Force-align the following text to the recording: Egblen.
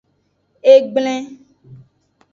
Egblen. 0.73 1.23